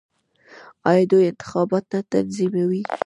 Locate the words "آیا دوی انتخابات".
0.89-1.85